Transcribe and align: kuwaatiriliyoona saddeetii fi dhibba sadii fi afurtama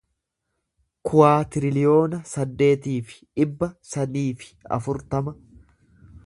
kuwaatiriliyoona 1.09 2.21
saddeetii 2.31 2.97
fi 3.11 3.21
dhibba 3.41 3.71
sadii 3.91 4.27
fi 4.45 4.51
afurtama 4.79 5.37